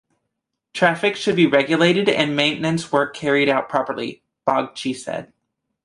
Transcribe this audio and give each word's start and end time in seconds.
Traffic 0.73 1.15
should 1.15 1.35
be 1.35 1.45
regulated 1.45 2.09
and 2.09 2.35
maintenance 2.35 2.91
work 2.91 3.15
carried 3.15 3.47
out 3.47 3.69
properly, 3.69 4.23
Bagchi 4.47 4.95
said. 4.95 5.31